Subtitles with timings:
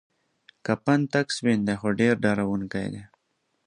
[0.65, 3.03] کفن تک سپین دی خو ډیر ډارونکی دی.